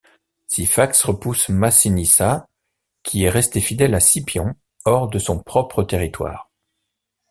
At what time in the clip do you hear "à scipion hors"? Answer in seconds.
3.93-5.07